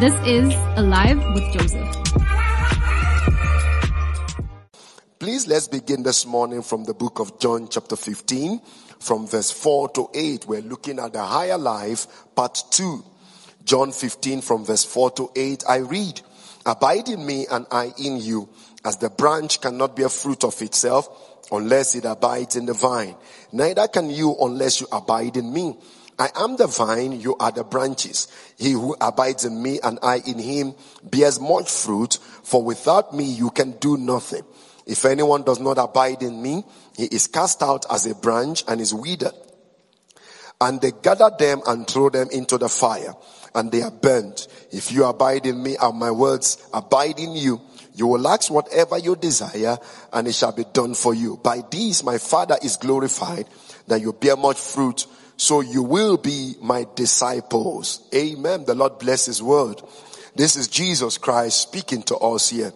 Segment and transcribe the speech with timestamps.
[0.00, 1.88] This is Alive with Joseph.
[5.18, 8.60] Please let's begin this morning from the book of John, chapter 15,
[9.00, 10.46] from verse 4 to 8.
[10.46, 12.06] We're looking at the higher life,
[12.36, 13.04] part 2.
[13.64, 15.64] John 15, from verse 4 to 8.
[15.68, 16.20] I read,
[16.64, 18.48] Abide in me and I in you,
[18.84, 21.08] as the branch cannot bear fruit of itself
[21.50, 23.16] unless it abides in the vine.
[23.50, 25.76] Neither can you unless you abide in me.
[26.18, 28.26] I am the vine, you are the branches.
[28.58, 30.74] He who abides in me and I in him
[31.04, 34.42] bears much fruit, for without me you can do nothing.
[34.84, 36.64] If anyone does not abide in me,
[36.96, 39.34] he is cast out as a branch and is withered.
[40.60, 43.14] And they gather them and throw them into the fire,
[43.54, 44.48] and they are burnt.
[44.72, 47.60] If you abide in me and my words abide in you,
[47.94, 49.76] you will ask whatever you desire,
[50.12, 51.36] and it shall be done for you.
[51.36, 53.46] By these my Father is glorified,
[53.86, 55.06] that you bear much fruit
[55.38, 58.06] so you will be my disciples.
[58.14, 58.64] Amen.
[58.64, 59.80] The Lord bless his word.
[60.34, 62.72] This is Jesus Christ speaking to us here.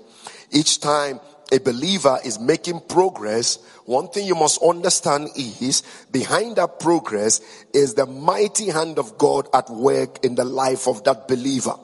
[0.53, 1.21] Each time
[1.53, 7.41] a believer is making progress, one thing you must understand is behind that progress
[7.75, 11.75] is the mighty hand of God at work in the life of that believer.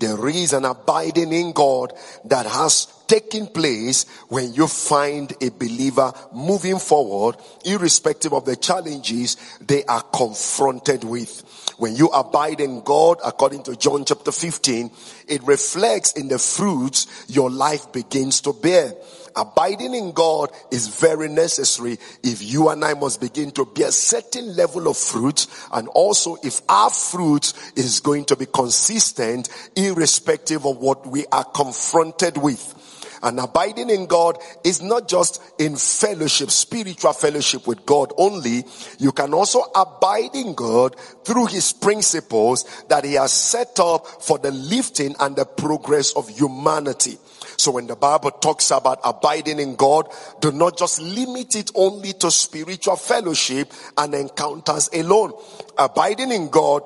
[0.00, 1.92] There is an abiding in God
[2.24, 9.36] that has taken place when you find a believer moving forward, irrespective of the challenges
[9.60, 11.44] they are confronted with.
[11.76, 14.90] When you abide in God, according to John chapter 15,
[15.28, 18.94] it reflects in the fruits your life begins to bear.
[19.36, 23.92] Abiding in God is very necessary if you and I must begin to bear a
[23.92, 30.66] certain level of fruit and also if our fruit is going to be consistent irrespective
[30.66, 32.76] of what we are confronted with.
[33.22, 38.64] And abiding in God is not just in fellowship, spiritual fellowship with God only.
[38.98, 44.38] You can also abide in God through his principles that he has set up for
[44.38, 47.18] the lifting and the progress of humanity.
[47.60, 50.08] So when the Bible talks about abiding in God,
[50.40, 55.34] do not just limit it only to spiritual fellowship and encounters alone.
[55.76, 56.82] Abiding in God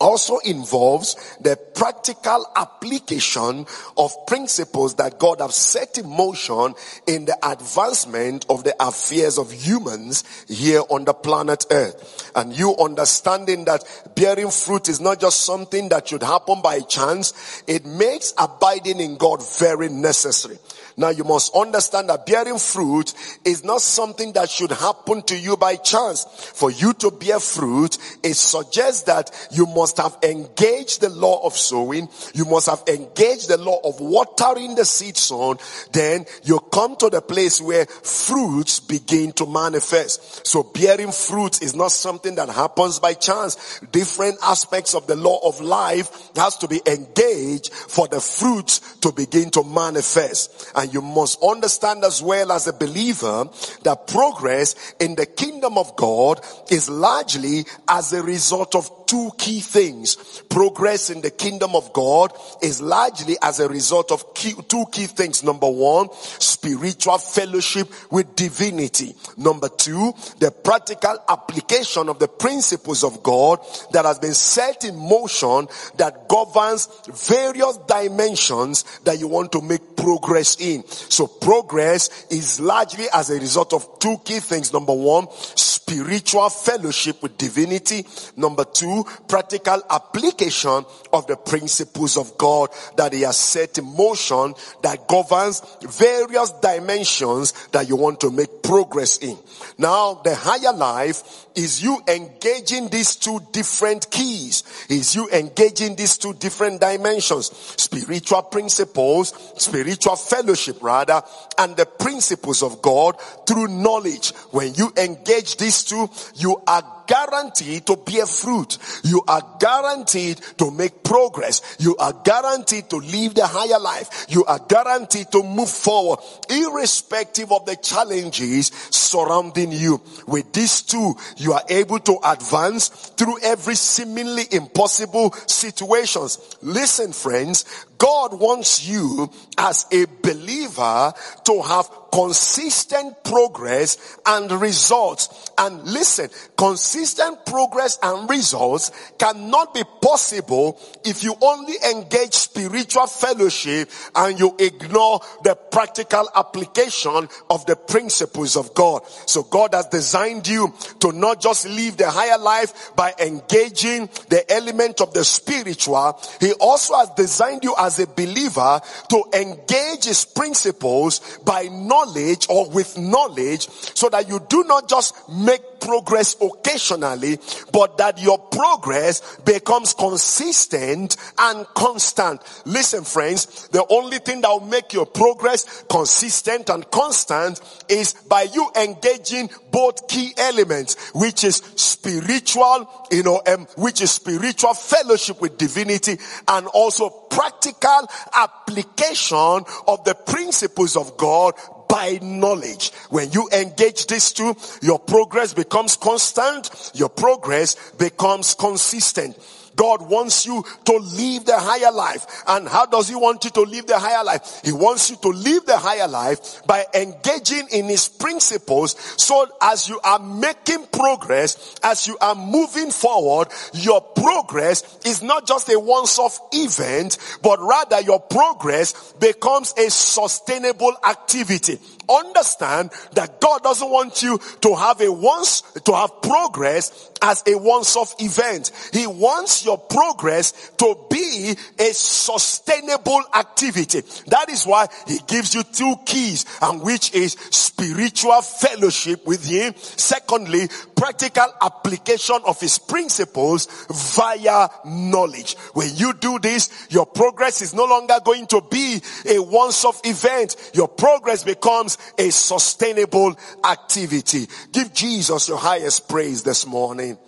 [0.00, 3.66] also involves the practical application
[3.96, 6.74] of principles that God has set in motion
[7.06, 12.32] in the advancement of the affairs of humans here on the planet earth.
[12.34, 13.84] And you understanding that
[14.14, 19.16] bearing fruit is not just something that should happen by chance, it makes abiding in
[19.16, 20.58] God very necessary.
[20.96, 25.56] Now you must understand that bearing fruit is not something that should happen to you
[25.56, 26.24] by chance.
[26.54, 31.54] For you to bear fruit, it suggests that you must have engaged the law of
[31.56, 32.08] sowing.
[32.34, 35.58] You must have engaged the law of watering the seed sown.
[35.92, 40.46] Then you come to the place where fruits begin to manifest.
[40.46, 43.80] So bearing fruits is not something that happens by chance.
[43.92, 49.12] Different aspects of the law of life has to be engaged for the fruits to
[49.12, 50.72] begin to manifest.
[50.74, 53.48] And you must understand as well as a believer
[53.82, 56.40] that progress in the kingdom of God
[56.70, 60.42] is largely as a result of two key things.
[60.48, 65.06] Progress in the kingdom of God is largely as a result of key, two key
[65.06, 65.42] things.
[65.42, 69.16] Number one, spiritual fellowship with divinity.
[69.36, 73.58] Number two, the practical application of the principles of God
[73.92, 79.96] that has been set in motion that governs various dimensions that you want to make
[79.96, 80.86] progress in.
[80.86, 84.72] So progress is largely as a result of two key things.
[84.72, 88.06] Number one, spiritual fellowship with divinity.
[88.36, 94.54] Number two, practical application of the principles of God that he has set in motion
[94.82, 99.38] that governs various dimensions that you want to make progress in.
[99.78, 104.64] Now, the higher life is you engaging these two different keys.
[104.90, 107.46] Is you engaging these two different dimensions.
[107.76, 111.22] Spiritual principles, spiritual fellowship rather,
[111.58, 113.16] and the principles of God
[113.46, 114.32] through knowledge.
[114.50, 118.78] When you engage these two, you are guaranteed to bear fruit.
[119.04, 121.76] You are guaranteed to make progress.
[121.78, 124.26] You are guaranteed to live the higher life.
[124.28, 126.18] You are guaranteed to move forward,
[126.50, 130.00] irrespective of the challenges surrounding you.
[130.26, 136.56] With these two, you are able to advance through every seemingly impossible situations.
[136.62, 137.64] Listen, friends,
[138.04, 141.14] God wants you as a believer
[141.44, 145.50] to have consistent progress and results.
[145.56, 153.90] And listen, consistent progress and results cannot be possible if you only engage spiritual fellowship
[154.14, 159.02] and you ignore the practical application of the principles of God.
[159.26, 164.44] So God has designed you to not just live the higher life by engaging the
[164.48, 166.20] element of the spiritual.
[166.38, 172.46] He also has designed you as a believer to engage his principles by knowledge knowledge
[172.48, 177.38] or with knowledge so that you do not just make progress occasionally,
[177.72, 182.40] but that your progress becomes consistent and constant.
[182.64, 188.42] Listen, friends, the only thing that will make your progress consistent and constant is by
[188.42, 195.40] you engaging both key elements, which is spiritual, you know, um, which is spiritual fellowship
[195.40, 196.16] with divinity
[196.48, 201.54] and also practical application of the principles of God
[201.94, 202.90] by knowledge.
[203.10, 209.38] When you engage these two, your progress becomes constant, your progress becomes consistent.
[209.76, 212.26] God wants you to live the higher life.
[212.46, 214.60] And how does He want you to live the higher life?
[214.64, 218.96] He wants you to live the higher life by engaging in His principles.
[219.22, 225.46] So as you are making progress, as you are moving forward, your progress is not
[225.46, 231.78] just a once-off event, but rather your progress becomes a sustainable activity
[232.08, 237.56] understand that God doesn't want you to have a once, to have progress as a
[237.56, 238.70] once-off event.
[238.92, 244.02] He wants your progress to be a sustainable activity.
[244.26, 249.74] That is why he gives you two keys and which is spiritual fellowship with him.
[249.76, 253.68] Secondly, practical application of his principles
[254.16, 255.56] via knowledge.
[255.72, 260.56] When you do this, your progress is no longer going to be a once-off event.
[260.74, 264.48] Your progress becomes a sustainable activity.
[264.72, 267.18] Give Jesus your highest praise this morning.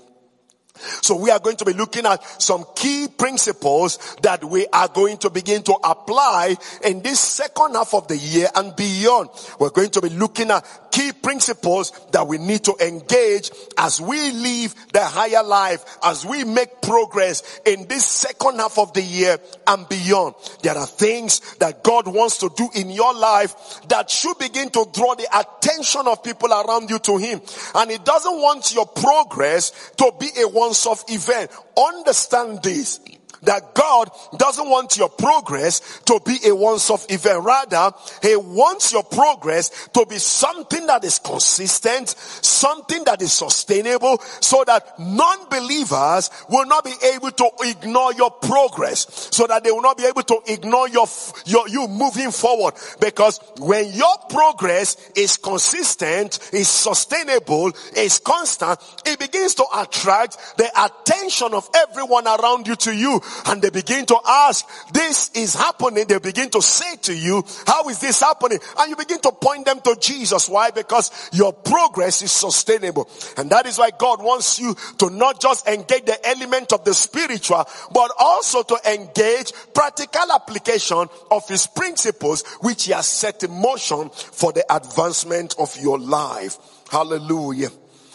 [1.02, 5.18] So we are going to be looking at some key principles that we are going
[5.18, 9.30] to begin to apply in this second half of the year and beyond.
[9.58, 14.32] We're going to be looking at key principles that we need to engage as we
[14.32, 19.37] live the higher life, as we make progress in this second half of the year
[19.66, 20.34] and beyond.
[20.62, 24.87] There are things that God wants to do in your life that should begin to
[24.94, 27.43] draw the attention of people around you to Him.
[27.75, 31.50] And He doesn't want your progress to be a once off event.
[31.76, 33.00] Understand this
[33.42, 37.44] that God doesn't want your progress to be a once off event.
[37.44, 37.92] Rather,
[38.22, 44.64] He wants your progress to be something that is consistent, something that is sustainable, so
[44.66, 49.96] that non-believers will not be able to ignore your progress, so that they will not
[49.96, 51.06] be able to ignore your,
[51.44, 52.74] your, you moving forward.
[53.00, 60.70] Because when your progress is consistent, is sustainable, is constant, it begins to attract the
[60.84, 66.06] attention of everyone around you to you and they begin to ask, this is happening.
[66.06, 68.58] They begin to say to you, how is this happening?
[68.78, 70.49] And you begin to point them to Jesus.
[70.49, 70.70] Why?
[70.70, 73.08] Because your progress is sustainable.
[73.37, 76.94] And that is why God wants you to not just engage the element of the
[76.94, 83.50] spiritual, but also to engage practical application of his principles, which he has set in
[83.50, 86.56] motion for the advancement of your life.
[86.90, 87.70] Hallelujah.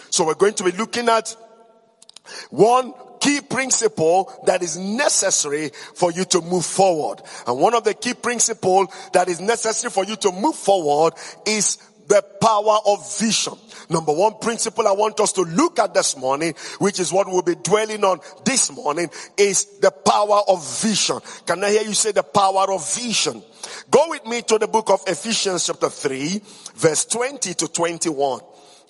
[0.10, 1.36] So we're going to be looking at
[2.50, 7.22] one key principle that is necessary for you to move forward.
[7.48, 11.14] And one of the key principles that is necessary for you to move forward
[11.46, 11.78] is
[12.08, 13.54] the power of vision.
[13.90, 17.42] Number one principle I want us to look at this morning, which is what we'll
[17.42, 21.20] be dwelling on this morning, is the power of vision.
[21.46, 23.42] Can I hear you say the power of vision?
[23.90, 26.42] Go with me to the book of Ephesians chapter 3,
[26.76, 28.42] verse 20 to 21.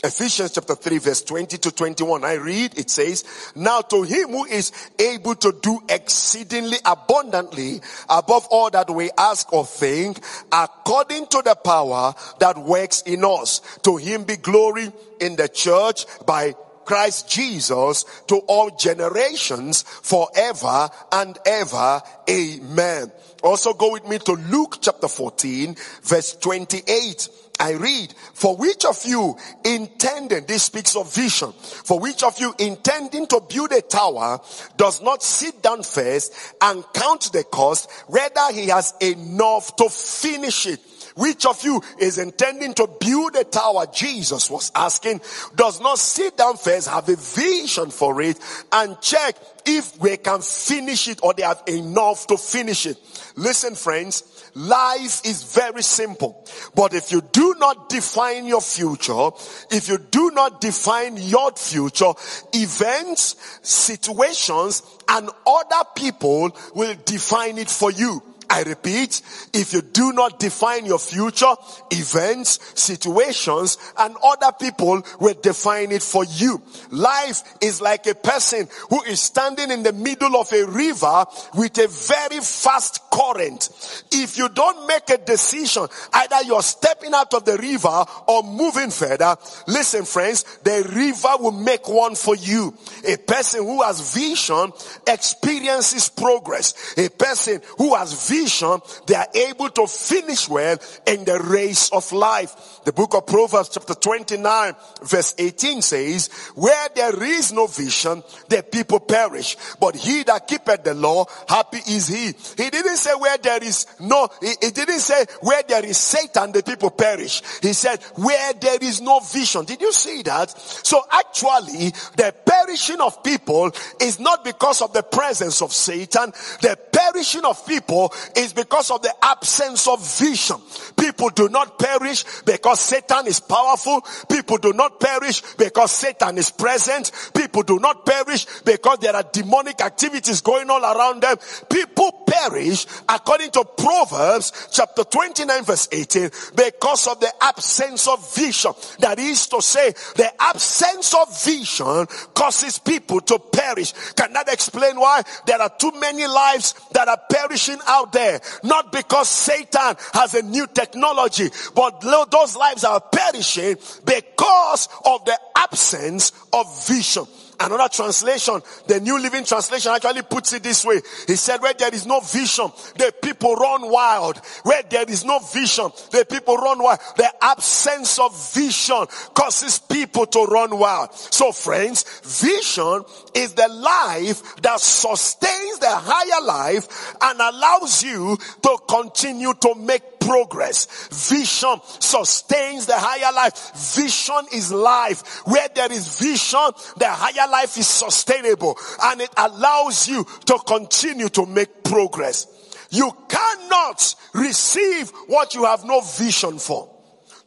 [0.04, 2.24] Ephesians chapter 3 verse 20 to 21.
[2.24, 3.24] I read, it says,
[3.56, 9.54] Now to him who is able to do exceedingly abundantly above all that we ask
[9.54, 10.20] or think,
[10.52, 13.62] according to the power that works in us.
[13.84, 21.38] To him be glory in the church by Christ Jesus to all generations forever and
[21.46, 22.02] ever.
[22.30, 23.12] Amen.
[23.44, 27.30] Also go with me to Luke chapter 14 verse 28.
[27.62, 32.56] I read, for which of you intending, this speaks of vision, for which of you
[32.58, 34.42] intending to build a tower
[34.78, 40.66] does not sit down first and count the cost, whether he has enough to finish
[40.66, 40.80] it.
[41.16, 43.86] Which of you is intending to build a tower?
[43.94, 45.22] Jesus was asking,
[45.56, 48.40] does not sit down first, have a vision for it
[48.72, 52.98] and check if we can finish it or they have enough to finish it.
[53.36, 56.46] Listen friends, life is very simple.
[56.76, 59.30] But if you do not define your future,
[59.72, 62.14] if you do not define your future,
[62.54, 68.22] events, situations, and other people will define it for you.
[68.52, 69.22] I repeat,
[69.54, 71.54] if you do not define your future,
[71.90, 76.62] events, situations, and other people will define it for you.
[76.90, 81.78] Life is like a person who is standing in the middle of a river with
[81.78, 83.70] a very fast current.
[84.12, 88.90] If you don't make a decision, either you're stepping out of the river or moving
[88.90, 92.76] further, listen friends, the river will make one for you.
[93.08, 94.74] A person who has vision
[95.08, 96.74] experiences progress.
[96.98, 101.90] A person who has vision vision, they are able to finish well in the race
[101.92, 102.82] of life.
[102.86, 108.64] The book of Proverbs chapter 29 verse 18 says, where there is no vision, the
[108.64, 109.58] people perish.
[109.80, 112.34] But he that keepeth the law, happy is he.
[112.62, 116.52] He didn't say where there is no, he, he didn't say where there is Satan,
[116.52, 117.42] the people perish.
[117.62, 119.66] He said where there is no vision.
[119.66, 120.50] Did you see that?
[120.52, 126.32] So actually, the perishing of people is not because of the presence of Satan.
[126.62, 130.58] The perishing of people is because of the absence of vision.
[130.98, 134.02] People do not perish because Satan is powerful.
[134.30, 137.12] People do not perish because Satan is present.
[137.36, 141.38] People do not perish because there are demonic activities going on around them.
[141.70, 148.72] People perish according to Proverbs chapter 29 verse 18 because of the absence of vision.
[149.00, 153.94] That is to say, the absence of vision causes people to perish.
[154.14, 158.21] Can that explain why there are too many lives that are perishing out there?
[158.64, 165.40] Not because Satan has a new technology, but those lives are perishing because of the
[165.56, 167.26] absence of vision.
[167.62, 171.00] Another translation, the New Living Translation actually puts it this way.
[171.28, 174.38] He said, where there is no vision, the people run wild.
[174.64, 177.00] Where there is no vision, the people run wild.
[177.18, 181.14] The absence of vision causes people to run wild.
[181.14, 183.04] So friends, vision
[183.36, 190.11] is the life that sustains the higher life and allows you to continue to make
[190.22, 190.88] progress.
[191.30, 193.96] Vision sustains the higher life.
[193.96, 195.42] Vision is life.
[195.46, 201.30] Where there is vision, the higher life is sustainable and it allows you to continue
[201.30, 202.48] to make progress.
[202.90, 206.91] You cannot receive what you have no vision for.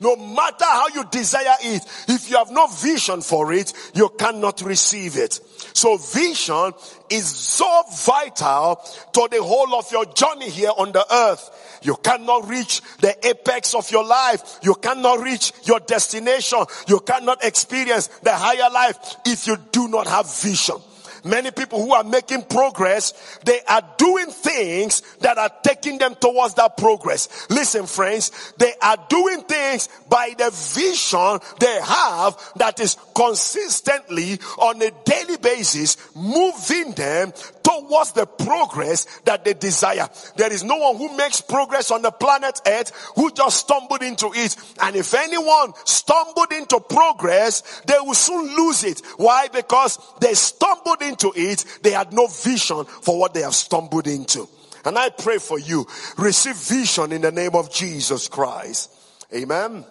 [0.01, 4.63] No matter how you desire it, if you have no vision for it, you cannot
[4.63, 5.41] receive it.
[5.73, 6.73] So vision
[7.11, 8.81] is so vital
[9.13, 11.79] to the whole of your journey here on the earth.
[11.83, 14.59] You cannot reach the apex of your life.
[14.63, 16.65] You cannot reach your destination.
[16.89, 20.77] You cannot experience the higher life if you do not have vision.
[21.25, 26.55] Many people who are making progress, they are doing things that are taking them towards
[26.55, 27.47] that progress.
[27.51, 34.83] Listen friends, they are doing things by the vision they have that is consistently on
[34.83, 37.33] a daily basis moving them
[37.65, 40.09] towards the progress that they desire.
[40.37, 44.31] There is no one who makes progress on the planet earth who just stumbled into
[44.35, 44.57] it.
[44.81, 49.03] And if anyone stumbled into progress, they will soon lose it.
[49.17, 49.49] Why?
[49.49, 51.65] Because they stumbled into it.
[51.83, 54.49] They had no vision for what they have stumbled into.
[54.85, 55.87] And I pray for you,
[56.19, 58.91] receive vision in the name of Jesus Christ.
[59.35, 59.85] Amen.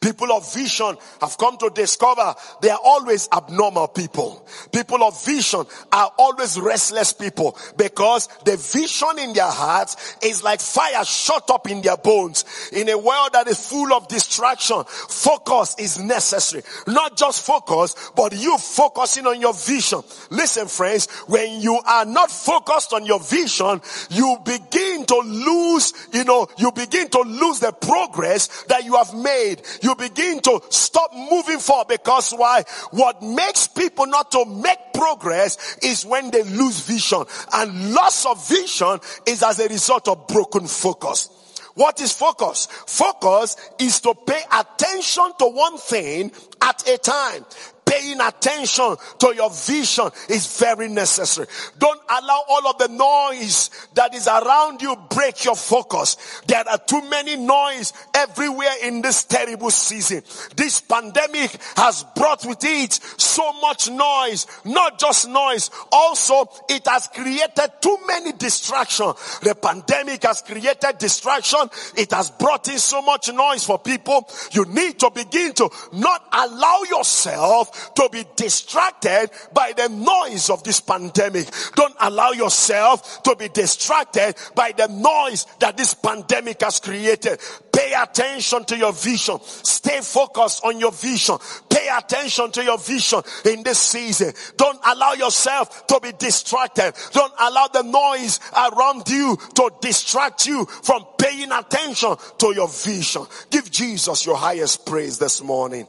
[0.00, 4.46] People of vision have come to discover they are always abnormal people.
[4.72, 10.60] People of vision are always restless people because the vision in their hearts is like
[10.60, 12.44] fire shot up in their bones.
[12.72, 16.62] In a world that is full of distraction, focus is necessary.
[16.86, 20.00] Not just focus, but you focusing on your vision.
[20.30, 26.24] Listen friends, when you are not focused on your vision, you begin to lose, you
[26.24, 31.12] know, you begin to lose the progress that you have made you begin to stop
[31.14, 32.64] moving forward because why?
[32.90, 38.48] What makes people not to make progress is when they lose vision and loss of
[38.48, 41.38] vision is as a result of broken focus.
[41.74, 42.68] What is focus?
[42.86, 47.44] Focus is to pay attention to one thing at a time.
[47.92, 51.46] Paying attention to your vision is very necessary.
[51.78, 56.16] Don't allow all of the noise that is around you break your focus.
[56.46, 60.22] There are too many noise everywhere in this terrible season.
[60.56, 65.70] This pandemic has brought with it so much noise, not just noise.
[65.90, 69.38] Also, it has created too many distractions.
[69.40, 71.60] The pandemic has created distraction.
[71.96, 74.28] It has brought in so much noise for people.
[74.52, 80.62] You need to begin to not allow yourself to be distracted by the noise of
[80.64, 81.48] this pandemic.
[81.74, 87.40] Don't allow yourself to be distracted by the noise that this pandemic has created.
[87.72, 89.38] Pay attention to your vision.
[89.42, 91.36] Stay focused on your vision.
[91.68, 94.32] Pay attention to your vision in this season.
[94.56, 96.92] Don't allow yourself to be distracted.
[97.12, 103.22] Don't allow the noise around you to distract you from paying attention to your vision.
[103.50, 105.86] Give Jesus your highest praise this morning.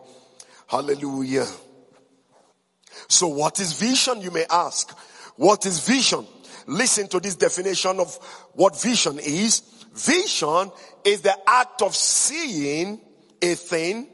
[0.68, 1.46] Hallelujah.
[3.14, 4.92] So what is vision, you may ask?
[5.36, 6.26] What is vision?
[6.66, 8.16] Listen to this definition of
[8.54, 9.62] what vision is.
[9.94, 10.72] Vision
[11.04, 13.00] is the act of seeing
[13.42, 14.08] a thing,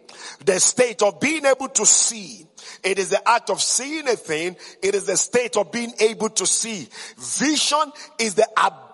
[0.43, 2.45] the state of being able to see.
[2.83, 4.57] It is the act of seeing a thing.
[4.81, 6.89] It is the state of being able to see.
[7.17, 8.88] Vision is the ability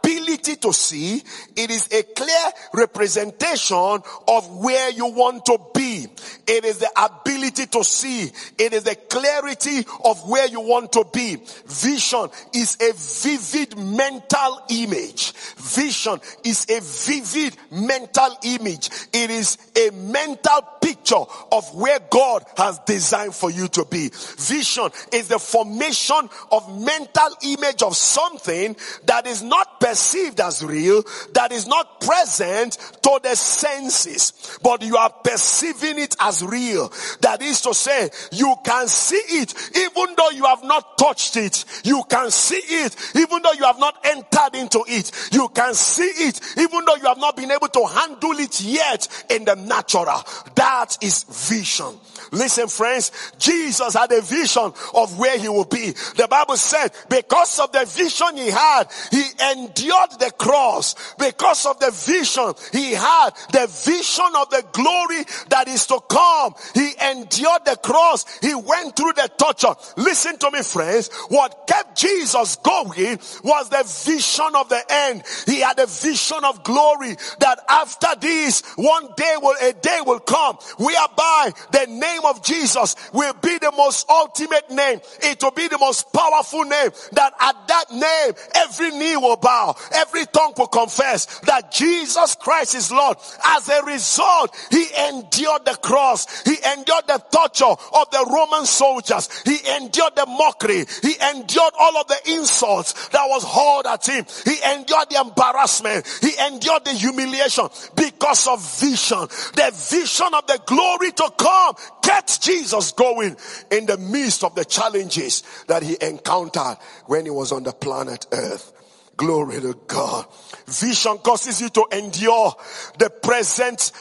[0.65, 1.22] to see.
[1.55, 6.08] It is a clear representation of where you want to be.
[6.48, 8.32] It is the ability to see.
[8.58, 11.38] It is the clarity of where you want to be.
[11.65, 15.34] Vision is a vivid mental image.
[15.58, 18.89] Vision is a vivid mental image.
[19.13, 21.15] It is a mental picture
[21.51, 24.12] of where God has designed for you to be.
[24.38, 28.75] Vision is the formation of mental image of something
[29.06, 34.96] that is not perceived as real, that is not present to the senses, but you
[34.96, 36.94] are perceiving it as real.
[37.22, 41.65] That is to say, you can see it even though you have not touched it.
[41.84, 45.12] You can see it even though you have not entered into it.
[45.32, 49.08] You can see it even though you have not been able to handle it yet
[49.32, 50.22] in the natural.
[50.54, 52.00] That is vision.
[52.32, 55.91] Listen, friends, Jesus had a vision of where he would be.
[56.15, 60.96] The Bible said, because of the vision he had, he endured the cross.
[61.15, 66.53] Because of the vision he had, the vision of the glory that is to come,
[66.74, 68.25] he endured the cross.
[68.39, 69.75] He went through the torture.
[69.98, 71.10] Listen to me, friends.
[71.29, 75.24] What kept Jesus going was the vision of the end.
[75.46, 80.20] He had a vision of glory that after this, one day will, a day will
[80.20, 85.01] come whereby the name of Jesus will be the most ultimate name.
[85.22, 89.75] It will be the most powerful name that at that name, every knee will bow,
[89.93, 93.17] every tongue will confess that Jesus Christ is Lord.
[93.43, 96.43] As a result, he endured the cross.
[96.43, 99.29] He endured the torture of the Roman soldiers.
[99.43, 100.86] He endured the mockery.
[101.01, 104.25] He endured all of the insults that was hurled at him.
[104.43, 106.05] He endured the embarrassment.
[106.22, 109.27] He endured the humiliation because of vision.
[109.55, 113.35] The vision of the glory to come kept Jesus going
[113.72, 118.27] in the midst of the challenges that he encountered when he was on the planet
[118.31, 118.72] earth.
[119.18, 120.25] Glory to God.
[120.68, 122.53] Vision causes you to endure
[123.00, 123.91] the present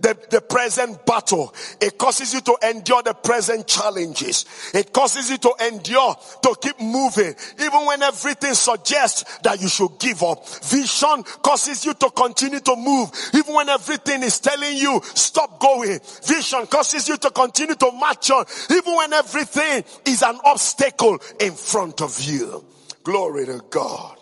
[0.00, 1.54] the, the present battle.
[1.80, 4.44] It causes you to endure the present challenges.
[4.74, 9.98] It causes you to endure, to keep moving, even when everything suggests that you should
[9.98, 10.46] give up.
[10.64, 16.00] Vision causes you to continue to move, even when everything is telling you stop going.
[16.24, 21.52] Vision causes you to continue to march on, even when everything is an obstacle in
[21.52, 22.64] front of you.
[23.02, 24.16] Glory to God.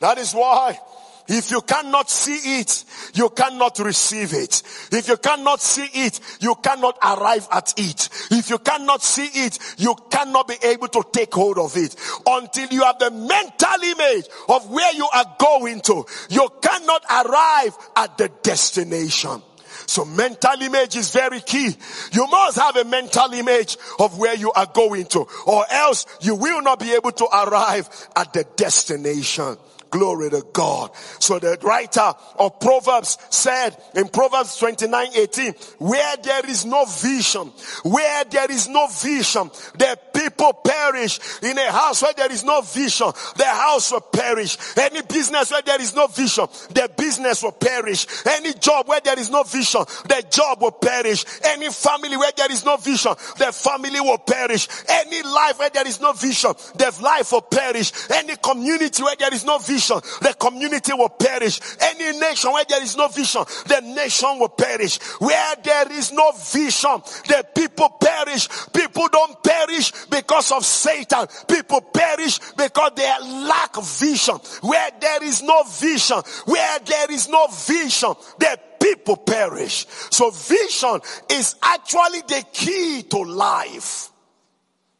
[0.00, 0.78] That is why
[1.28, 2.84] if you cannot see it,
[3.14, 4.62] you cannot receive it.
[4.92, 8.08] If you cannot see it, you cannot arrive at it.
[8.30, 11.96] If you cannot see it, you cannot be able to take hold of it.
[12.26, 17.76] Until you have the mental image of where you are going to, you cannot arrive
[17.96, 19.42] at the destination.
[19.86, 21.74] So mental image is very key.
[22.12, 26.34] You must have a mental image of where you are going to or else you
[26.34, 29.56] will not be able to arrive at the destination.
[29.94, 30.90] Glory to God.
[31.20, 37.52] So the writer of Proverbs said in Proverbs 29, 18, where there is no vision,
[37.84, 41.20] where there is no vision, the people perish.
[41.44, 44.58] In a house where there is no vision, the house will perish.
[44.76, 48.08] Any business where there is no vision, the business will perish.
[48.26, 51.24] Any job where there is no vision, the job will perish.
[51.44, 54.66] Any family where there is no vision, the family will perish.
[54.88, 57.92] Any life where there is no vision, the life will perish.
[58.10, 61.60] Any community where there is no vision, vision, the community will perish.
[61.80, 64.98] Any nation where there is no vision, the nation will perish.
[65.18, 68.48] Where there is no vision, the people perish.
[68.72, 71.26] People don't perish because of Satan.
[71.48, 74.36] People perish because they lack vision.
[74.62, 79.86] Where there is no vision, where there is no vision, the people perish.
[80.10, 84.10] So vision is actually the key to life.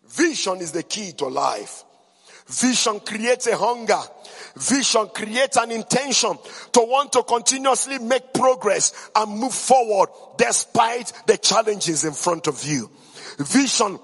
[0.09, 1.85] Vision is the key to life.
[2.47, 4.01] Vision creates a hunger.
[4.56, 6.38] Vision creates an intention
[6.72, 12.64] to want to continuously make progress and move forward despite the challenges in front of
[12.64, 12.90] you.
[13.38, 13.98] Vision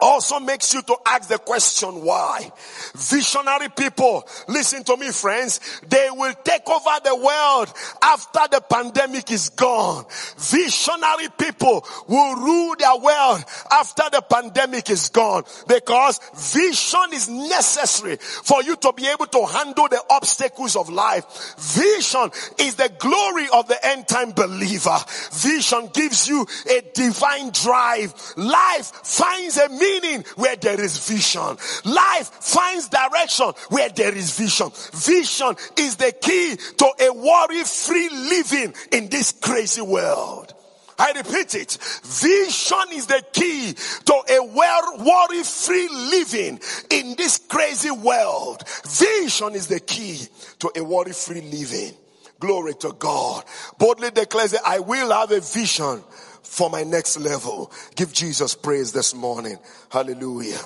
[0.00, 2.50] also makes you to ask the question why.
[2.94, 9.30] Visionary people, listen to me friends, they will take over the world after the pandemic
[9.30, 10.04] is gone.
[10.38, 16.18] Visionary people will rule their world after the pandemic is gone because
[16.54, 21.24] vision is necessary for you to be able to handle the obstacles of life.
[21.58, 24.98] Vision is the glory of the end time believer.
[25.32, 28.14] Vision gives you a divine drive.
[28.36, 31.56] Life finds a meaning meaning where there is vision.
[31.84, 34.70] Life finds direction where there is vision.
[34.92, 40.54] Vision is the key to a worry free living in this crazy world.
[40.98, 41.78] I repeat it.
[42.04, 43.74] Vision is the key
[44.04, 48.62] to a worry free living in this crazy world.
[48.86, 50.18] Vision is the key
[50.58, 51.94] to a worry free living.
[52.38, 53.44] Glory to God.
[53.78, 56.02] Boldly declares that I will have a vision
[56.42, 57.72] for my next level.
[57.94, 59.58] Give Jesus praise this morning.
[59.90, 60.60] Hallelujah.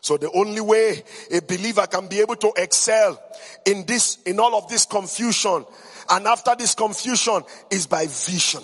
[0.00, 3.20] So the only way a believer can be able to excel
[3.66, 5.64] in this, in all of this confusion
[6.10, 8.62] and after this confusion is by vision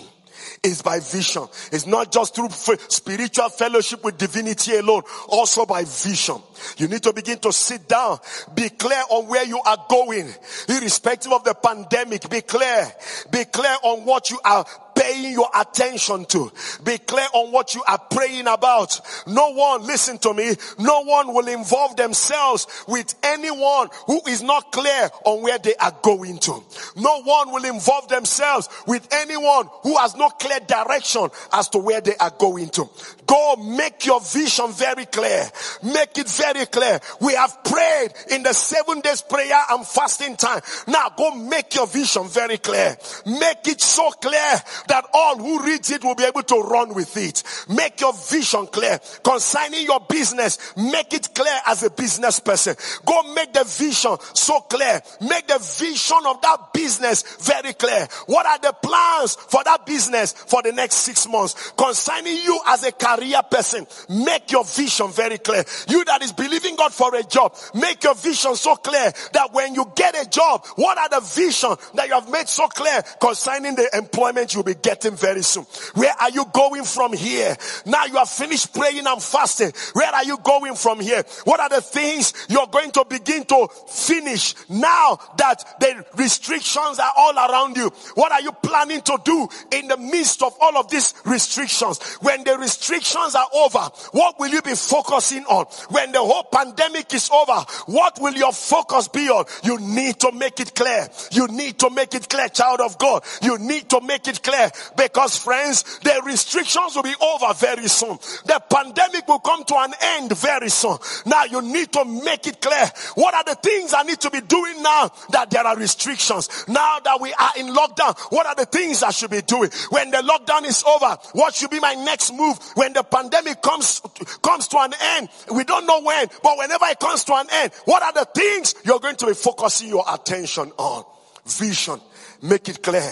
[0.63, 1.43] is by vision.
[1.71, 6.37] It's not just through spiritual fellowship with divinity alone, also by vision.
[6.77, 8.19] You need to begin to sit down,
[8.53, 10.29] be clear on where you are going,
[10.67, 12.29] irrespective of the pandemic.
[12.29, 12.91] Be clear,
[13.31, 14.65] be clear on what you are
[15.09, 16.51] paying your attention to.
[16.83, 18.99] Be clear on what you are praying about.
[19.27, 24.71] No one, listen to me, no one will involve themselves with anyone who is not
[24.71, 26.63] clear on where they are going to.
[26.95, 32.01] No one will involve themselves with anyone who has no clear direction as to where
[32.01, 32.89] they are going to.
[33.29, 35.47] Go make your vision very clear.
[35.83, 36.99] Make it very clear.
[37.21, 40.61] We have prayed in the seven days prayer and fasting time.
[40.87, 42.97] Now go make your vision very clear.
[43.27, 44.55] Make it so clear
[44.87, 47.43] that all who reads it will be able to run with it.
[47.69, 48.99] Make your vision clear.
[49.23, 52.75] Concerning your business, make it clear as a business person.
[53.05, 55.03] Go make the vision so clear.
[55.21, 58.07] Make the vision of that business very clear.
[58.25, 61.73] What are the plans for that business for the next six months?
[61.77, 63.18] Concerning you as a career
[63.49, 65.63] person, make your vision very clear.
[65.87, 69.75] You that is believing God for a job, make your vision so clear that when
[69.75, 73.75] you get a job, what are the vision that you have made so clear concerning
[73.75, 75.63] the employment you'll be getting very soon.
[75.93, 77.55] Where are you going from here?
[77.85, 79.71] Now you have finished praying and fasting.
[79.93, 81.23] Where are you going from here?
[81.43, 87.13] What are the things you're going to begin to finish now that the restrictions are
[87.17, 87.89] all around you?
[88.15, 91.99] What are you planning to do in the midst of all of these restrictions?
[92.21, 93.79] When the restrictions are over,
[94.11, 95.65] what will you be focusing on?
[95.89, 99.45] When the whole pandemic is over, what will your focus be on?
[99.63, 101.07] You need to make it clear.
[101.31, 103.23] You need to make it clear, child of God.
[103.41, 108.17] You need to make it clear because friends, the restrictions will be over very soon.
[108.45, 110.97] The pandemic will come to an end very soon.
[111.25, 112.85] Now you need to make it clear.
[113.15, 116.49] What are the things I need to be doing now that there are restrictions?
[116.67, 119.69] Now that we are in lockdown, what are the things I should be doing?
[119.89, 122.57] When the lockdown is over, what should be my next move?
[122.75, 124.01] When the pandemic comes,
[124.41, 127.71] comes to an end, we don't know when, but whenever it comes to an end,
[127.85, 131.03] what are the things you're going to be focusing your attention on?
[131.45, 131.99] Vision.
[132.41, 133.11] Make it clear.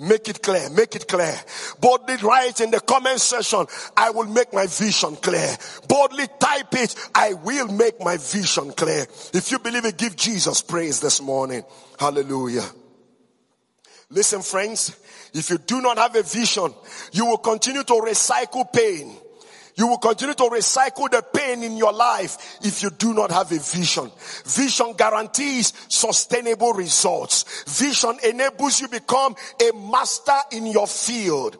[0.00, 0.70] Make it clear.
[0.70, 1.34] Make it clear.
[1.80, 3.66] Boldly write in the comment section,
[3.96, 5.56] I will make my vision clear.
[5.88, 9.06] Boldly type it, I will make my vision clear.
[9.34, 11.64] If you believe it, give Jesus praise this morning.
[11.98, 12.64] Hallelujah.
[14.08, 14.98] Listen, friends,
[15.34, 16.74] if you do not have a vision,
[17.12, 19.16] you will continue to recycle pain.
[19.76, 23.50] You will continue to recycle the pain in your life if you do not have
[23.52, 24.10] a vision.
[24.44, 27.64] Vision guarantees sustainable results.
[27.66, 31.56] Vision enables you become a master in your field.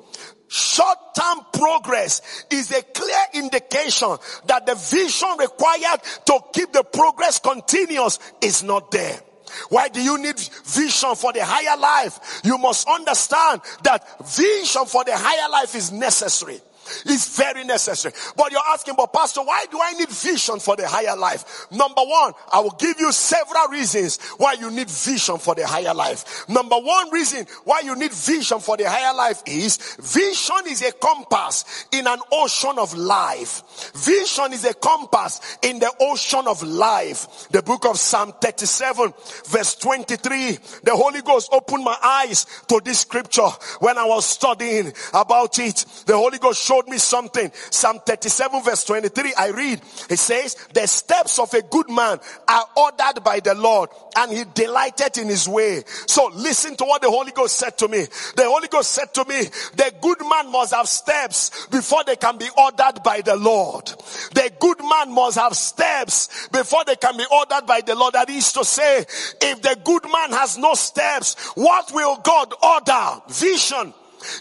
[0.48, 8.18] Short-term progress is a clear indication that the vision required to keep the progress continuous
[8.42, 9.20] is not there.
[9.68, 12.40] Why do you need vision for the higher life?
[12.44, 16.60] You must understand that vision for the higher life is necessary.
[17.06, 18.14] Is very necessary.
[18.36, 21.66] But you're asking, but pastor, why do I need vision for the higher life?
[21.70, 25.94] Number one, I will give you several reasons why you need vision for the higher
[25.94, 26.48] life.
[26.48, 30.92] Number one reason why you need vision for the higher life is vision is a
[30.92, 33.62] compass in an ocean of life.
[33.94, 37.48] Vision is a compass in the ocean of life.
[37.50, 39.12] The book of Psalm 37
[39.46, 43.48] verse 23, the Holy Ghost opened my eyes to this scripture
[43.80, 45.84] when I was studying about it.
[46.06, 47.50] The Holy Ghost showed me something.
[47.70, 52.64] Psalm 37 verse 23, I read, it says, the steps of a good man are
[52.76, 55.82] ordered by the Lord and he delighted in his way.
[56.06, 58.06] So listen to what the Holy Ghost said to me.
[58.36, 59.42] The Holy Ghost said to me,
[59.74, 63.86] the good man must have steps before they can be ordered by the Lord.
[64.32, 68.14] The good man must have steps before they can be ordered by the Lord.
[68.14, 68.98] That is to say,
[69.40, 73.22] if the good man has no steps, what will God order?
[73.28, 73.94] Vision.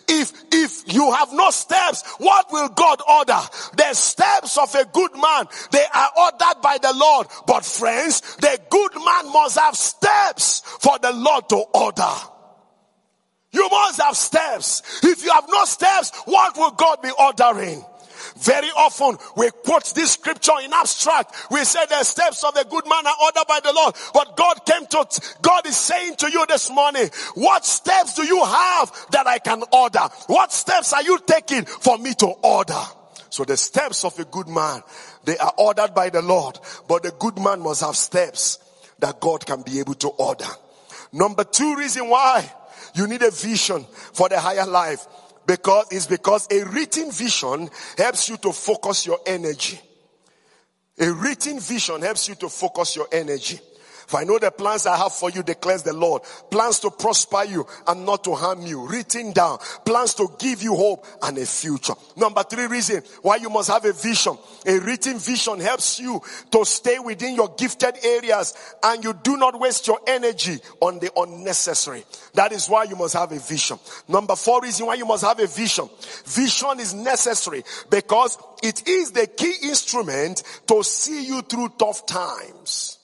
[0.08, 3.39] If, if you have no steps, what will God order?
[3.78, 7.28] The steps of a good man, they are ordered by the Lord.
[7.48, 12.13] But friends, the good man must have steps for the Lord to order.
[13.52, 15.04] You must have steps.
[15.04, 17.84] If you have no steps, what will God be ordering?
[18.38, 21.36] Very often we quote this scripture in abstract.
[21.52, 23.96] We say the steps of the good man are ordered by the Lord.
[24.14, 28.44] But God came to, God is saying to you this morning, what steps do you
[28.44, 30.08] have that I can order?
[30.28, 32.82] What steps are you taking for me to order?
[33.30, 34.82] So the steps of a good man,
[35.24, 36.60] they are ordered by the Lord.
[36.88, 38.60] But the good man must have steps
[39.00, 40.48] that God can be able to order.
[41.12, 42.52] Number two reason why
[42.96, 45.08] you need a vision for the higher life
[45.50, 49.80] because it's because a written vision helps you to focus your energy.
[51.00, 53.60] A written vision helps you to focus your energy.
[54.10, 56.24] For I know the plans I have for you, declares the Lord.
[56.50, 58.88] Plans to prosper you and not to harm you.
[58.88, 59.60] Written down.
[59.86, 61.93] Plans to give you hope and a future.
[62.17, 64.36] Number three reason why you must have a vision.
[64.65, 66.19] A written vision helps you
[66.50, 71.12] to stay within your gifted areas and you do not waste your energy on the
[71.15, 72.04] unnecessary.
[72.34, 73.78] That is why you must have a vision.
[74.08, 75.88] Number four reason why you must have a vision.
[76.26, 82.99] Vision is necessary because it is the key instrument to see you through tough times.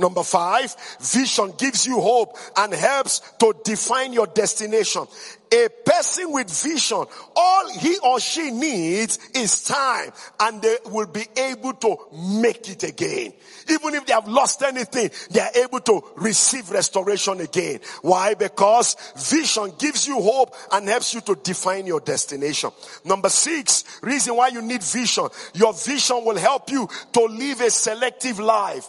[0.00, 5.06] Number five, vision gives you hope and helps to define your destination.
[5.52, 7.04] A person with vision,
[7.36, 11.96] all he or she needs is time and they will be able to
[12.40, 13.34] make it again.
[13.68, 17.80] Even if they have lost anything, they are able to receive restoration again.
[18.00, 18.34] Why?
[18.34, 22.70] Because vision gives you hope and helps you to define your destination.
[23.04, 25.28] Number six, reason why you need vision.
[25.52, 28.88] Your vision will help you to live a selective life.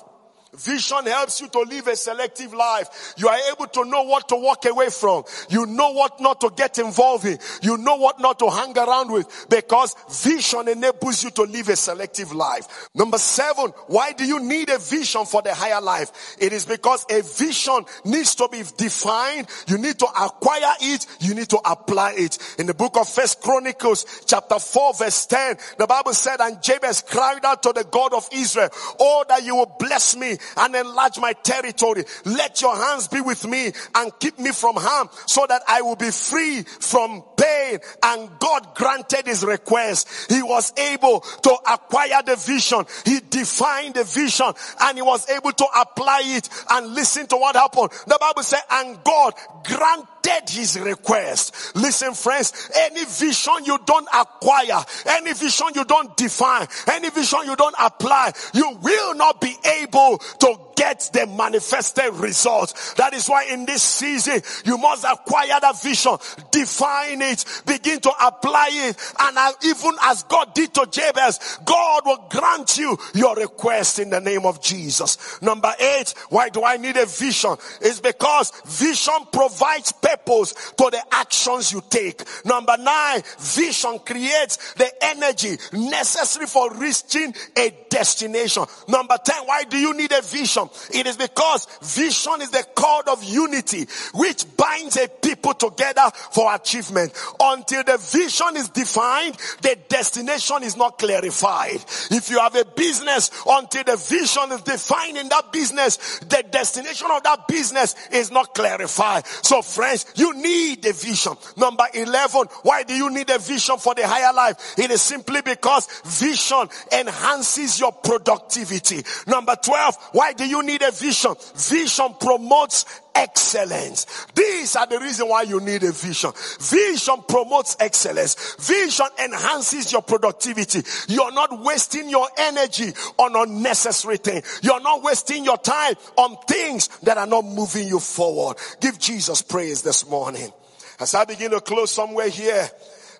[0.54, 3.14] Vision helps you to live a selective life.
[3.18, 5.24] You are able to know what to walk away from.
[5.50, 7.40] You know what not to get involved in.
[7.62, 11.78] You know what not to hang around with because vision enables you to live a
[11.78, 12.90] selective life.
[12.94, 16.36] Number seven, why do you need a vision for the higher life?
[16.38, 19.48] It is because a vision needs to be defined.
[19.68, 21.08] You need to acquire it.
[21.22, 22.38] You need to apply it.
[22.60, 27.04] In the book of First Chronicles chapter 4 verse 10, the Bible said, and Jabez
[27.08, 31.20] cried out to the God of Israel, Oh, that you will bless me and enlarge
[31.20, 32.06] my territory.
[32.26, 35.96] Let your hands be with me and keep me from harm so that I will
[35.96, 37.80] be free from pain.
[38.04, 40.32] And God granted his request.
[40.32, 42.86] He was able to acquire the vision.
[43.06, 44.52] He defined the vision
[44.82, 47.92] and he was able to apply it and listen to what happened.
[48.08, 50.21] The Bible said, and God granted
[50.52, 51.76] his request.
[51.76, 57.56] Listen, friends, any vision you don't acquire, any vision you don't define, any vision you
[57.56, 62.94] don't apply, you will not be able to get the manifested results.
[62.96, 66.18] That is why in this season, you must acquire that vision,
[66.52, 68.98] define it, begin to apply it.
[69.20, 74.20] And even as God did to Jabez, God will grant you your request in the
[74.20, 75.42] name of Jesus.
[75.42, 77.56] Number eight, why do I need a vision?
[77.82, 82.22] It's because vision provides purpose to the actions you take.
[82.46, 88.66] Number nine, vision creates the energy necessary for reaching a destination.
[88.88, 90.70] Number 10, why do you need a vision?
[90.94, 96.54] It is because vision is the cord of unity which binds a people together for
[96.54, 97.14] achievement.
[97.40, 101.84] Until the vision is defined, the destination is not clarified.
[102.10, 107.08] If you have a business, until the vision is defined in that business, the destination
[107.12, 109.26] of that business is not clarified.
[109.26, 111.34] So friends, you need a vision.
[111.58, 114.76] Number 11, why do you need a vision for the higher life?
[114.78, 119.04] It is simply because vision enhances your productivity.
[119.28, 121.36] Number 12, why do you need a vision?
[121.56, 124.28] Vision promotes excellence.
[124.36, 126.32] These are the reason why you need a vision.
[126.60, 128.56] Vision promotes excellence.
[128.60, 130.82] Vision enhances your productivity.
[131.08, 134.60] You're not wasting your energy on unnecessary things.
[134.64, 138.58] You're not wasting your time on things that are not moving you forward.
[138.80, 140.52] Give Jesus praise this morning.
[141.00, 142.70] As I begin to close somewhere here,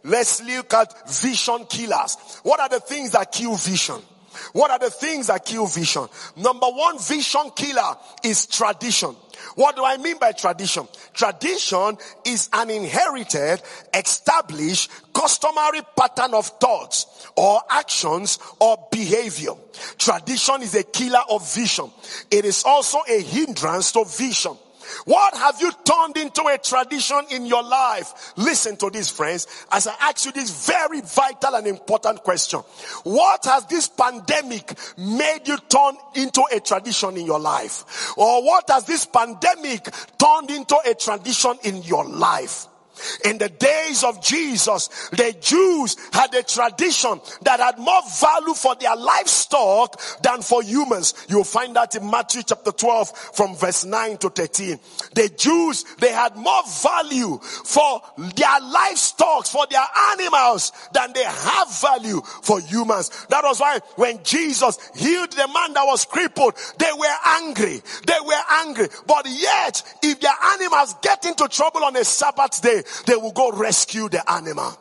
[0.04, 2.18] let's look at vision killers.
[2.44, 3.96] What are the things that kill vision?
[4.54, 6.08] What are the things that kill vision?
[6.38, 9.16] Number one vision killer is tradition.
[9.56, 10.88] What do I mean by tradition?
[11.14, 13.62] Tradition is an inherited,
[13.94, 19.54] established, customary pattern of thoughts or actions or behavior.
[19.98, 21.90] Tradition is a killer of vision.
[22.30, 24.58] It is also a hindrance to vision.
[25.06, 28.34] What have you turned into a tradition in your life?
[28.38, 32.60] Listen to this, friends, as I ask you this very vital and important question.
[33.04, 38.14] What has this pandemic made you turn into a tradition in your life?
[38.18, 42.68] Or what has this pandemic turned into a tradition in your life?
[43.26, 48.76] In the days of Jesus, the Jews had a tradition that had more value for
[48.76, 51.14] their livestock than for humans.
[51.30, 54.80] You'll find that in Matthew chapter 12 from verse 9 to 13.
[55.16, 61.82] The Jews, they had more value for their livestock, for their animals than they have
[61.82, 63.26] value for humans.
[63.30, 67.82] That was why when Jesus healed the man that was crippled, they were angry.
[68.06, 68.88] They were angry.
[69.08, 73.52] But yet, if their animals get into trouble on a Sabbath day, they will go
[73.52, 74.78] rescue the animal.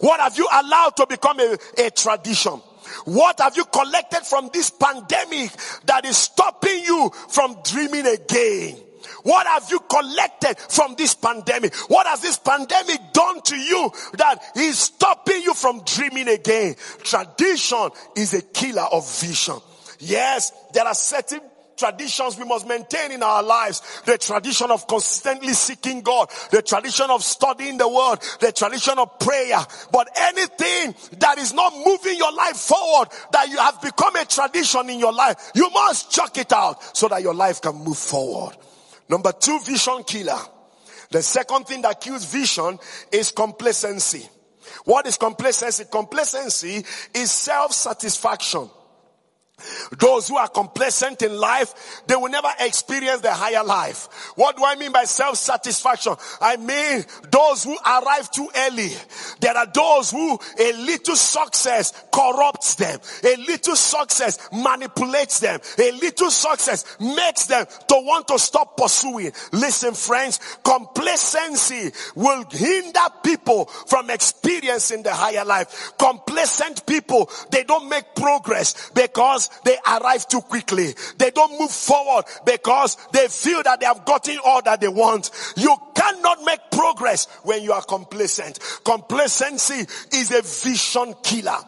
[0.00, 2.60] What have you allowed to become a, a tradition?
[3.04, 5.50] What have you collected from this pandemic
[5.86, 8.76] that is stopping you from dreaming again?
[9.22, 11.74] What have you collected from this pandemic?
[11.88, 16.76] What has this pandemic done to you that is stopping you from dreaming again?
[17.02, 19.56] Tradition is a killer of vision.
[19.98, 21.40] Yes, there are certain
[21.76, 24.02] traditions we must maintain in our lives.
[24.04, 29.18] The tradition of constantly seeking God, the tradition of studying the word, the tradition of
[29.18, 29.58] prayer.
[29.92, 34.90] But anything that is not moving your life forward, that you have become a tradition
[34.90, 38.56] in your life, you must chuck it out so that your life can move forward.
[39.08, 40.38] Number two, vision killer.
[41.10, 42.78] The second thing that kills vision
[43.12, 44.28] is complacency.
[44.84, 45.84] What is complacency?
[45.90, 46.84] Complacency
[47.14, 48.68] is self-satisfaction.
[49.98, 54.08] Those who are complacent in life, they will never experience the higher life.
[54.34, 56.14] What do I mean by self-satisfaction?
[56.40, 58.90] I mean those who arrive too early.
[59.40, 63.00] There are those who a little success corrupts them.
[63.24, 65.60] A little success manipulates them.
[65.78, 69.32] A little success makes them to want to stop pursuing.
[69.52, 75.92] Listen friends, complacency will hinder people from experiencing the higher life.
[75.98, 80.94] Complacent people, they don't make progress because they arrive too quickly.
[81.18, 85.30] They don't move forward because they feel that they have gotten all that they want.
[85.56, 88.58] You cannot make progress when you are complacent.
[88.84, 91.58] Complacency is a vision killer.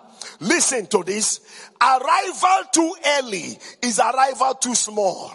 [0.40, 1.40] Listen to this.
[1.80, 5.32] Arrival too early is arrival too small.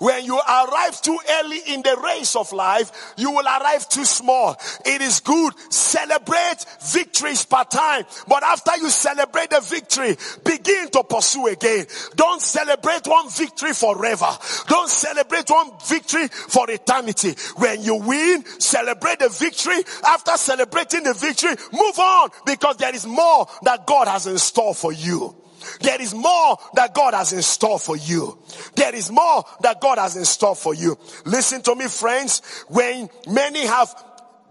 [0.00, 4.56] When you arrive too early in the race of life, you will arrive too small.
[4.86, 5.52] It is good.
[5.70, 8.04] Celebrate victories part time.
[8.26, 11.84] But after you celebrate the victory, begin to pursue again.
[12.16, 14.30] Don't celebrate one victory forever.
[14.68, 17.34] Don't celebrate one victory for eternity.
[17.56, 19.84] When you win, celebrate the victory.
[20.06, 24.74] After celebrating the victory, move on because there is more that God has in store
[24.74, 25.36] for you.
[25.80, 28.38] There is more that God has in store for you.
[28.74, 30.98] There is more that God has in store for you.
[31.24, 32.42] Listen to me, friends.
[32.68, 33.94] When many have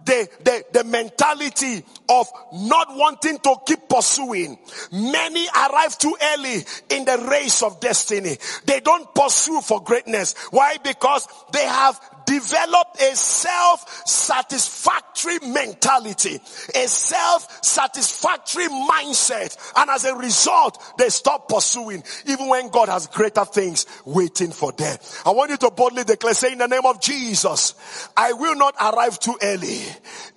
[0.05, 4.57] the, the, the mentality of not wanting to keep pursuing.
[4.91, 8.37] Many arrive too early in the race of destiny.
[8.65, 10.33] They don't pursue for greatness.
[10.49, 10.77] Why?
[10.83, 16.39] Because they have developed a self-satisfactory mentality,
[16.75, 19.57] a self-satisfactory mindset.
[19.75, 24.71] And as a result, they stop pursuing even when God has greater things waiting for
[24.73, 24.95] them.
[25.25, 27.73] I want you to boldly declare, say in the name of Jesus,
[28.15, 29.81] I will not arrive too early.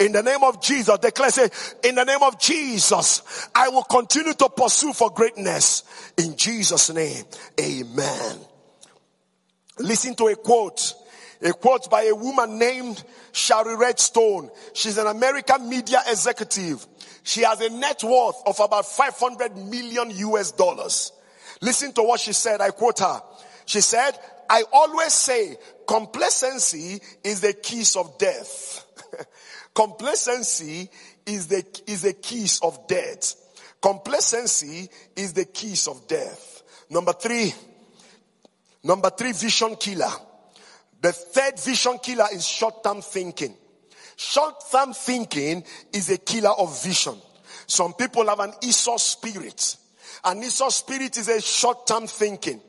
[0.00, 1.50] In the name of Jesus, declare, say,
[1.84, 5.82] in the name of Jesus, I will continue to pursue for greatness.
[6.16, 7.24] In Jesus' name,
[7.60, 8.38] amen.
[9.78, 10.94] Listen to a quote
[11.42, 13.02] a quote by a woman named
[13.32, 14.50] Shari Redstone.
[14.74, 16.86] She's an American media executive.
[17.24, 21.12] She has a net worth of about 500 million US dollars.
[21.60, 22.60] Listen to what she said.
[22.60, 23.20] I quote her.
[23.66, 24.12] She said,
[24.48, 28.84] I always say complacency is the keys of death.
[29.74, 30.88] complacency
[31.26, 33.34] is the, is the keys of death.
[33.80, 36.62] Complacency is the keys of death.
[36.90, 37.52] Number three,
[38.84, 40.12] number three vision killer
[41.02, 43.54] The third vision killer is short term thinking.
[44.16, 47.16] Short term thinking is a killer of vision.
[47.66, 49.76] Some people have an Esau spirit.
[50.24, 52.60] An Esau spirit is a short term thinking.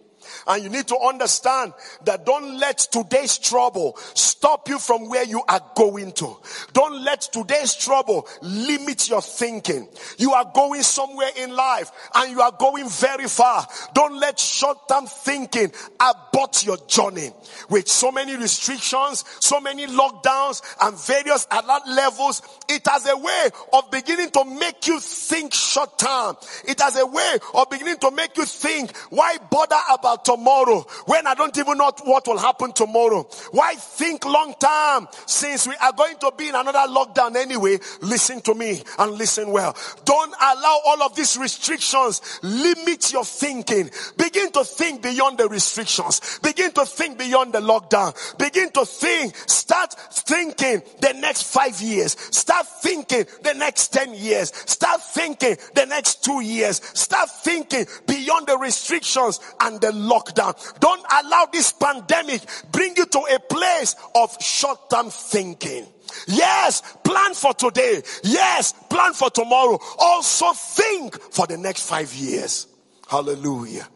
[0.47, 1.73] And you need to understand
[2.05, 6.37] that don't let today's trouble stop you from where you are going to.
[6.73, 9.87] Don't let today's trouble limit your thinking.
[10.17, 13.65] You are going somewhere in life and you are going very far.
[13.93, 17.31] Don't let short term thinking abort your journey
[17.69, 22.41] with so many restrictions, so many lockdowns and various alert levels.
[22.67, 26.35] It has a way of beginning to make you think short term.
[26.65, 31.27] It has a way of beginning to make you think, why bother about tomorrow when
[31.27, 33.23] I don't even know what will happen tomorrow?
[33.51, 37.79] Why think long term since we are going to be in another lockdown anyway?
[38.01, 39.75] Listen to me and listen well.
[40.05, 43.89] Don't allow all of these restrictions limit your thinking.
[44.17, 46.39] Begin to think beyond the restrictions.
[46.41, 48.13] Begin to think beyond the lockdown.
[48.37, 49.35] Begin to think.
[49.47, 52.13] Start thinking the next five years.
[52.35, 54.51] Start thinking the next 10 years.
[54.65, 56.81] Start thinking the next two years.
[56.93, 60.79] Start thinking beyond the restrictions and the lockdown.
[60.79, 62.41] Don't allow this pandemic
[62.71, 65.85] bring you to a place of short-term thinking.
[66.27, 68.01] Yes, plan for today.
[68.23, 69.79] Yes, plan for tomorrow.
[69.97, 72.67] Also think for the next five years.
[73.09, 73.87] Hallelujah.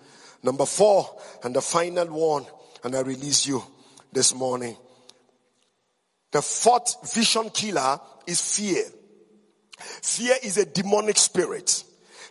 [0.44, 2.46] Number four, and the final one,
[2.84, 3.64] and I release you
[4.12, 4.78] this morning.
[6.32, 8.84] The fourth vision killer is fear.
[9.80, 11.84] Fear is a demonic spirit.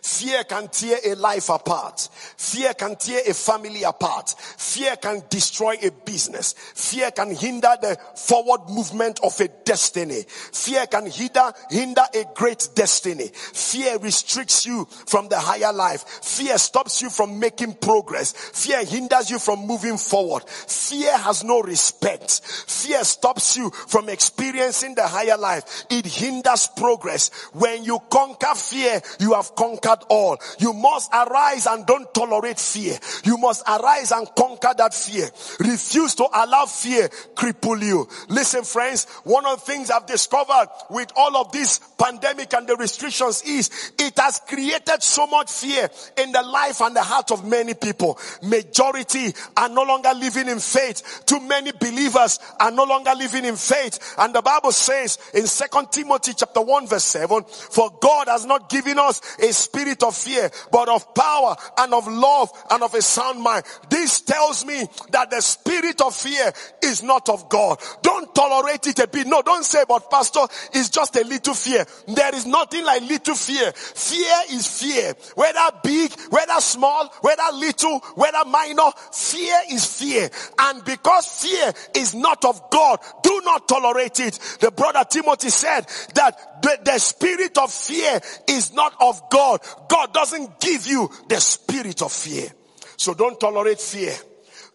[0.07, 2.07] Fear can tear a life apart.
[2.37, 4.33] Fear can tear a family apart.
[4.39, 6.53] Fear can destroy a business.
[6.53, 10.23] Fear can hinder the forward movement of a destiny.
[10.27, 13.27] Fear can hinder, hinder a great destiny.
[13.33, 16.03] Fear restricts you from the higher life.
[16.03, 18.31] Fear stops you from making progress.
[18.31, 20.47] Fear hinders you from moving forward.
[20.47, 22.41] Fear has no respect.
[22.45, 25.85] Fear stops you from experiencing the higher life.
[25.89, 27.29] It hinders progress.
[27.51, 30.37] When you conquer fear, you have conquered all.
[30.59, 32.97] You must arise and don't tolerate fear.
[33.23, 35.29] You must arise and conquer that fear.
[35.59, 38.07] Refuse to allow fear cripple you.
[38.29, 42.75] Listen, friends, one of the things I've discovered with all of this pandemic and the
[42.75, 47.47] restrictions is it has created so much fear in the life and the heart of
[47.47, 48.19] many people.
[48.43, 51.23] Majority are no longer living in faith.
[51.25, 54.15] Too many believers are no longer living in faith.
[54.17, 58.69] And the Bible says in Second Timothy chapter 1 verse 7, for God has not
[58.69, 63.01] given us a spirit of fear, but of power and of love and of a
[63.01, 63.63] sound mind.
[63.89, 66.51] This tells me that the spirit of fear
[66.83, 67.79] is not of God.
[68.01, 69.27] Don't tolerate it a bit.
[69.27, 70.41] No, don't say, but pastor,
[70.73, 71.85] it's just a little fear.
[72.07, 73.71] There is nothing like little fear.
[73.71, 75.13] Fear is fear.
[75.35, 80.29] Whether big, whether small, whether little, whether minor, fear is fear.
[80.59, 84.39] And because fear is not of God, do not tolerate it.
[84.59, 85.85] The brother Timothy said
[86.15, 89.61] that the, the spirit of fear is not of God.
[89.89, 92.49] God doesn't give you the spirit of fear.
[92.97, 94.13] So don't tolerate fear.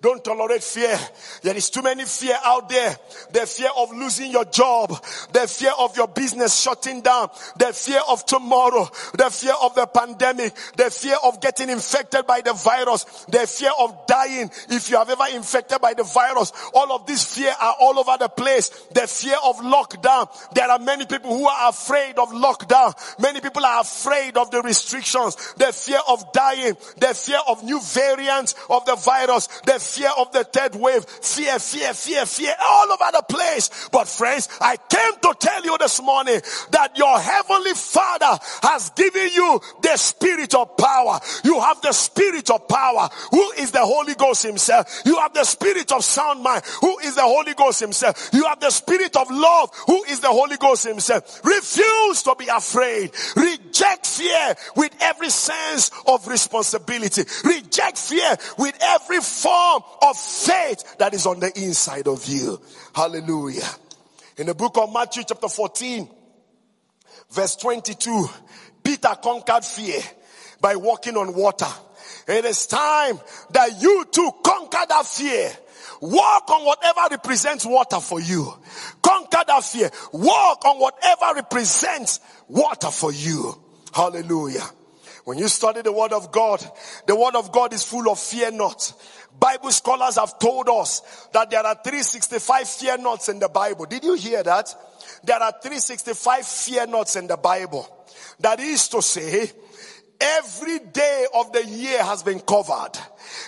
[0.02, 0.98] Don't tolerate fear.
[1.42, 2.96] There is too many fear out there.
[3.30, 4.90] The fear of losing your job.
[5.32, 7.30] The fear of your business shutting down.
[7.56, 8.90] The fear of tomorrow.
[9.16, 10.54] The fear of the pandemic.
[10.76, 13.04] The fear of getting infected by the virus.
[13.28, 16.52] The fear of dying if you have ever infected by the virus.
[16.74, 18.70] All of these fear are all over the place.
[18.92, 20.28] The fear of lockdown.
[20.52, 22.92] There are many people who are afraid of lockdown.
[23.20, 25.36] Many people are afraid of the restrictions.
[25.58, 26.76] The fear of dying.
[26.96, 29.46] The fear of new variants of the virus.
[29.64, 31.04] The fear of the third wave.
[31.04, 33.88] Fear, fear, fear, fear all over the place.
[33.92, 36.40] But friends, I came to tell you this morning
[36.70, 41.20] that your heavenly father has given you the spirit of power.
[41.44, 45.02] You have the spirit of power, who is the Holy Ghost himself.
[45.04, 48.30] You have the spirit of sound mind, who is the Holy Ghost himself.
[48.32, 51.44] You have the spirit of love, who is the Holy Ghost himself.
[51.44, 53.12] Refuse to be afraid.
[53.72, 57.22] Reject fear with every sense of responsibility.
[57.42, 62.60] Reject fear with every form of faith that is on the inside of you.
[62.94, 63.68] Hallelujah.
[64.36, 66.06] In the book of Matthew chapter 14,
[67.30, 68.28] verse 22,
[68.84, 70.02] Peter conquered fear
[70.60, 71.72] by walking on water.
[72.28, 73.18] It is time
[73.52, 75.50] that you too conquer that fear.
[76.02, 78.52] Walk on whatever represents water for you.
[79.00, 79.88] Conquer that fear.
[80.12, 83.54] Walk on whatever represents water for you.
[83.94, 84.64] Hallelujah.
[85.24, 86.60] When you study the word of God,
[87.06, 88.92] the word of God is full of fear not.
[89.38, 93.86] Bible scholars have told us that there are 365 fear nots in the Bible.
[93.86, 94.74] Did you hear that?
[95.22, 97.88] There are 365 fear nots in the Bible.
[98.40, 99.52] That is to say,
[100.20, 102.92] every day of the year has been covered.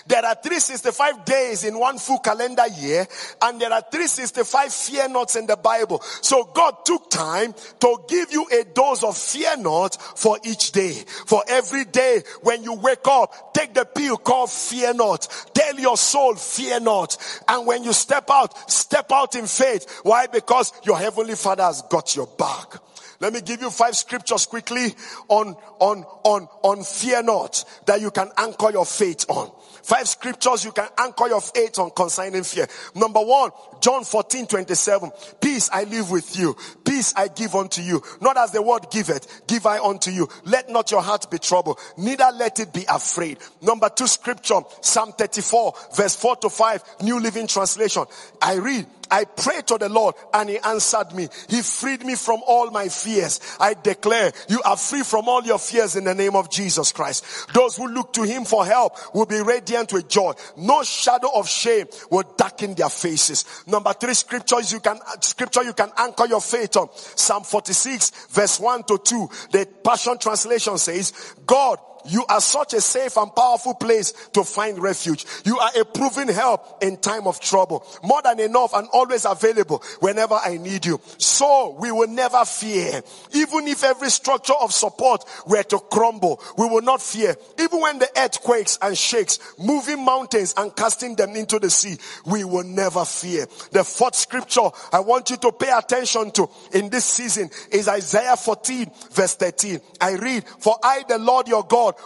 [0.07, 3.07] There are 365 days in one full calendar year,
[3.41, 6.01] and there are 365 fear nots in the Bible.
[6.21, 10.93] So God took time to give you a dose of fear not for each day.
[11.25, 15.27] For every day when you wake up, take the pill called fear not.
[15.53, 17.17] Tell your soul fear not.
[17.47, 20.01] And when you step out, step out in faith.
[20.03, 20.27] Why?
[20.27, 22.75] Because your heavenly father has got your back.
[23.19, 24.93] Let me give you five scriptures quickly
[25.27, 29.51] on, on, on, on fear not that you can anchor your faith on.
[29.83, 32.67] Five scriptures you can anchor your faith on concerning fear.
[32.95, 33.51] Number one,
[33.81, 35.11] John 14, 27.
[35.39, 36.55] Peace I live with you.
[36.83, 38.01] Peace I give unto you.
[38.19, 40.27] Not as the word giveth, give I unto you.
[40.43, 43.37] Let not your heart be troubled, neither let it be afraid.
[43.61, 48.05] Number two scripture, Psalm 34, verse 4 to 5, New Living Translation.
[48.41, 51.27] I read, I prayed to the Lord and he answered me.
[51.49, 53.39] He freed me from all my fears.
[53.59, 57.53] I declare you are free from all your fears in the name of Jesus Christ.
[57.53, 60.33] Those who look to him for help will be radiant with joy.
[60.57, 63.45] No shadow of shame will darken their faces.
[63.67, 66.89] Number three scriptures you can, scripture you can anchor your faith on.
[66.93, 69.29] Psalm 46 verse 1 to 2.
[69.51, 74.79] The Passion Translation says, God you are such a safe and powerful place to find
[74.79, 75.25] refuge.
[75.43, 77.85] You are a proven help in time of trouble.
[78.03, 80.99] More than enough and always available whenever I need you.
[81.17, 83.01] So we will never fear.
[83.33, 87.35] Even if every structure of support were to crumble, we will not fear.
[87.59, 91.97] Even when the earth quakes and shakes, moving mountains and casting them into the sea,
[92.25, 93.45] we will never fear.
[93.71, 98.37] The fourth scripture I want you to pay attention to in this season is Isaiah
[98.37, 99.79] 14 verse 13.
[100.01, 101.63] I read, for I, the Lord your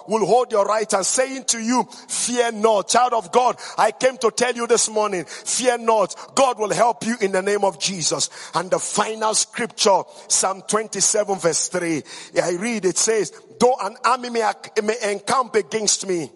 [0.07, 2.89] Will hold your right hand saying to you, fear not.
[2.89, 6.15] Child of God, I came to tell you this morning, fear not.
[6.35, 8.29] God will help you in the name of Jesus.
[8.53, 12.03] And the final scripture, Psalm 27 verse 3.
[12.41, 14.51] I read, it says, though an army may,
[14.83, 16.29] may encamp against me,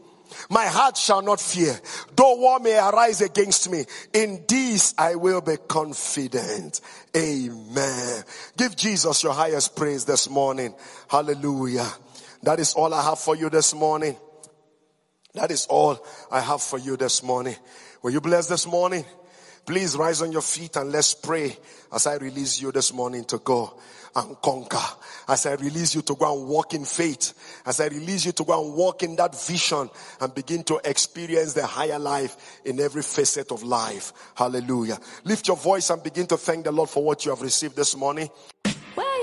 [0.50, 1.80] my heart shall not fear,
[2.16, 3.86] though war may arise against me.
[4.14, 6.82] In this I will be confident.
[7.16, 8.24] Amen.
[8.58, 10.74] Give Jesus your highest praise this morning.
[11.08, 11.88] Hallelujah.
[12.44, 14.18] That is all I have for you this morning.
[15.34, 17.56] That is all I have for you this morning.
[18.02, 19.06] Were you blessed this morning?
[19.66, 21.58] Please rise on your feet and let's pray
[21.94, 23.80] as I release you this morning to go
[24.14, 24.78] and conquer.
[25.30, 27.62] As I release you to go and walk in faith.
[27.66, 29.90] As I release you to go and walk in that vision
[30.20, 34.12] and begin to experience the higher life in every facet of life.
[34.36, 35.00] Hallelujah.
[35.24, 37.96] Lift your voice and begin to thank the Lord for what you have received this
[37.96, 38.30] morning.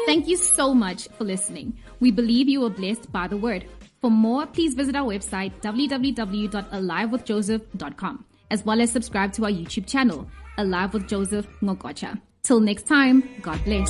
[0.06, 1.78] Thank you so much for listening.
[2.00, 3.66] We believe you were blessed by the word.
[4.00, 10.28] For more, please visit our website www.alivewithjoseph.com as well as subscribe to our YouTube channel,
[10.58, 12.20] Alive with Joseph Ngokocha.
[12.42, 13.88] Till next time, God bless.